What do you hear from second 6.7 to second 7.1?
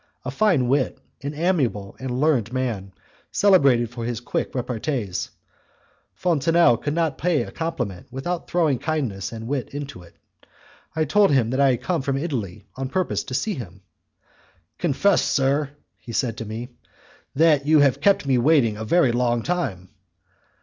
could